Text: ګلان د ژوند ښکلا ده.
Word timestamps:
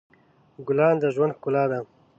ګلان 0.67 0.95
د 1.01 1.03
ژوند 1.15 1.35
ښکلا 1.37 1.63
ده. 1.71 1.79